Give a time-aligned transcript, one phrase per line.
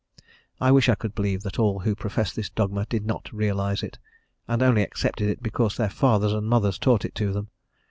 [0.59, 3.99] I wish I could believe that all who profess this dogma did not realize it,
[4.47, 7.49] and only accepted it because their fathers and mothers taught it to them.